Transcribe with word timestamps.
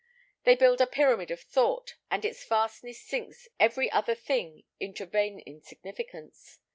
They 0.45 0.55
build 0.55 0.81
a 0.81 0.87
pyramid 0.87 1.29
of 1.29 1.41
thought, 1.41 1.93
and 2.09 2.25
its 2.25 2.43
vastness 2.43 2.99
sinks 2.99 3.47
every 3.59 3.91
other 3.91 4.15
thing 4.15 4.63
into 4.79 5.05
vain 5.05 5.41
insignificance. 5.41 6.57